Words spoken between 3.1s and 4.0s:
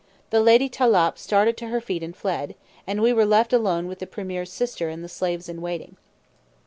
were left alone with